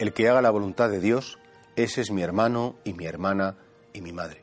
[0.00, 1.38] El que haga la voluntad de Dios,
[1.76, 3.56] ese es mi hermano y mi hermana
[3.92, 4.42] y mi madre.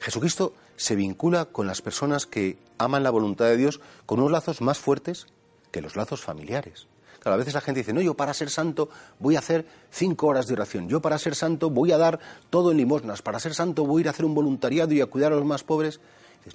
[0.00, 4.62] Jesucristo se vincula con las personas que aman la voluntad de Dios con unos lazos
[4.62, 5.26] más fuertes
[5.70, 6.86] que los lazos familiares.
[7.20, 8.88] Claro, a veces la gente dice, no, yo para ser santo
[9.18, 12.18] voy a hacer cinco horas de oración, yo para ser santo voy a dar
[12.48, 15.06] todo en limosnas, para ser santo voy a ir a hacer un voluntariado y a
[15.06, 16.00] cuidar a los más pobres.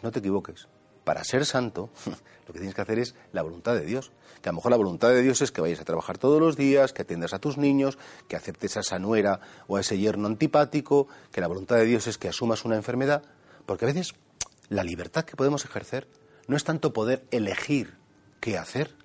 [0.01, 0.67] no te equivoques,
[1.11, 1.89] para ser santo,
[2.47, 4.13] lo que tienes que hacer es la voluntad de Dios.
[4.41, 6.55] Que a lo mejor la voluntad de Dios es que vayas a trabajar todos los
[6.55, 7.97] días, que atiendas a tus niños,
[8.29, 12.07] que aceptes a esa nuera o a ese yerno antipático, que la voluntad de Dios
[12.07, 13.23] es que asumas una enfermedad,
[13.65, 14.13] porque a veces
[14.69, 16.07] la libertad que podemos ejercer
[16.47, 17.97] no es tanto poder elegir
[18.39, 18.95] qué hacer.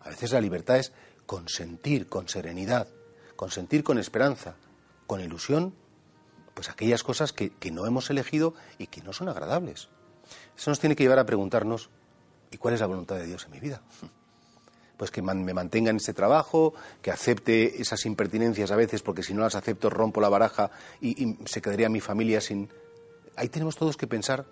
[0.00, 0.94] A veces la libertad es
[1.26, 2.88] consentir con serenidad,
[3.36, 4.54] consentir con esperanza,
[5.06, 5.74] con ilusión,
[6.54, 9.90] pues aquellas cosas que, que no hemos elegido y que no son agradables.
[10.56, 11.90] Eso nos tiene que llevar a preguntarnos,
[12.50, 13.82] ¿y cuál es la voluntad de Dios en mi vida?
[14.96, 19.34] Pues que me mantenga en ese trabajo, que acepte esas impertinencias a veces, porque si
[19.34, 20.70] no las acepto rompo la baraja
[21.02, 22.70] y, se quedaría mi familia sin...
[23.36, 24.46] Ahí tenemos todos que pensar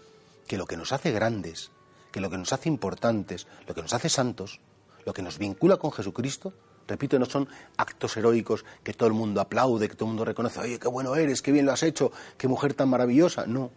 [0.46, 1.70] que lo que nos hace grandes,
[2.12, 4.60] que lo que nos hace importantes, lo que nos hace santos,
[5.06, 6.52] lo que nos vincula con Jesucristo,
[6.86, 10.60] repito, no son actos heroicos que todo el mundo aplaude, que todo el mundo reconoce,
[10.60, 13.46] oye, qué bueno eres, qué bien lo has hecho, qué mujer tan maravillosa.
[13.46, 13.70] No,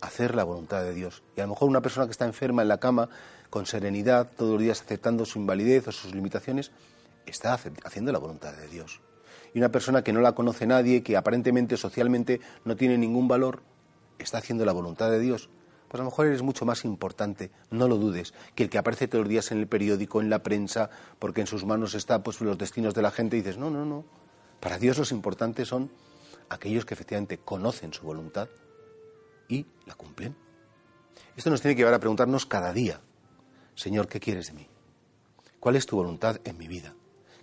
[0.00, 1.22] hacer la voluntad de Dios.
[1.36, 3.08] Y a lo mejor una persona que está enferma en la cama,
[3.50, 6.70] con serenidad, todos los días aceptando su invalidez o sus limitaciones,
[7.26, 9.00] está haciendo la voluntad de Dios.
[9.52, 13.62] Y una persona que no la conoce nadie, que aparentemente socialmente no tiene ningún valor,
[14.18, 15.50] está haciendo la voluntad de Dios.
[15.88, 19.08] Pues a lo mejor eres mucho más importante, no lo dudes, que el que aparece
[19.08, 22.40] todos los días en el periódico, en la prensa, porque en sus manos está pues
[22.40, 24.04] los destinos de la gente y dices, no, no, no.
[24.60, 25.90] Para Dios los importantes son
[26.48, 28.48] aquellos que efectivamente conocen su voluntad
[29.50, 30.36] y la cumplen.
[31.36, 33.00] Esto nos tiene que llevar a preguntarnos cada día,
[33.74, 34.68] Señor, ¿qué quieres de mí?
[35.58, 36.94] ¿Cuál es tu voluntad en mi vida?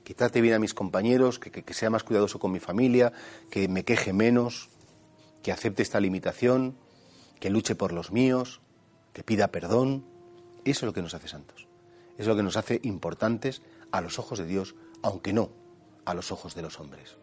[0.03, 3.11] Que trate bien a mis compañeros, que, sea más cuidadoso con mi familia,
[3.51, 4.69] que me queje menos,
[5.43, 6.77] que acepte esta limitación,
[7.39, 8.61] que luche por los míos,
[9.13, 10.05] que pida perdón.
[10.63, 11.67] Eso es lo que nos hace santos.
[12.13, 13.61] Eso es lo que nos hace importantes
[13.91, 15.51] a los ojos de Dios, aunque no
[16.05, 17.17] a los ojos de los hombres.